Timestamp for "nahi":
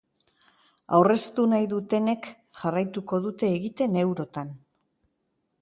1.51-1.67